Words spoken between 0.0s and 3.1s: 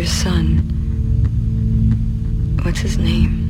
your son. What's his